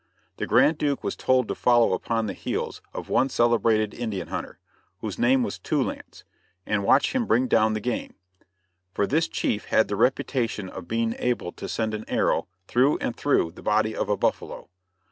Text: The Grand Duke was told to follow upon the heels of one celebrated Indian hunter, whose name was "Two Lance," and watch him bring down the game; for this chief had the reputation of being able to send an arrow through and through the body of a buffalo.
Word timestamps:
The 0.37 0.47
Grand 0.47 0.79
Duke 0.79 1.03
was 1.03 1.15
told 1.15 1.47
to 1.47 1.53
follow 1.53 1.93
upon 1.93 2.25
the 2.25 2.33
heels 2.33 2.81
of 2.91 3.07
one 3.07 3.29
celebrated 3.29 3.93
Indian 3.93 4.29
hunter, 4.29 4.57
whose 4.97 5.19
name 5.19 5.43
was 5.43 5.59
"Two 5.59 5.79
Lance," 5.83 6.23
and 6.65 6.83
watch 6.83 7.13
him 7.13 7.27
bring 7.27 7.47
down 7.47 7.73
the 7.75 7.79
game; 7.79 8.15
for 8.95 9.05
this 9.05 9.27
chief 9.27 9.65
had 9.65 9.89
the 9.89 9.95
reputation 9.95 10.69
of 10.69 10.87
being 10.87 11.13
able 11.19 11.51
to 11.51 11.69
send 11.69 11.93
an 11.93 12.05
arrow 12.09 12.47
through 12.67 12.97
and 12.97 13.15
through 13.15 13.51
the 13.51 13.61
body 13.61 13.95
of 13.95 14.09
a 14.09 14.17
buffalo. 14.17 14.69